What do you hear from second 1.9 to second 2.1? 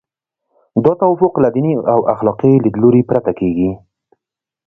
او